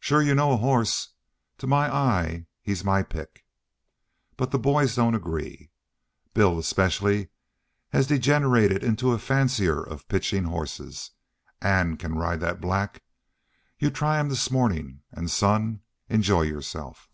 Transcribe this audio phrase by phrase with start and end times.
[0.00, 1.10] "Shore you know a hoss.
[1.58, 3.44] To my eye he's my pick.
[4.36, 5.70] But the boys don't agree.
[6.34, 7.28] Bill 'specially
[7.90, 11.12] has degenerated into a fancier of pitchin' hosses.
[11.60, 13.04] Ann can ride that black.
[13.78, 15.02] You try him this mawnin'....
[15.12, 17.08] An', son, enjoy yourself."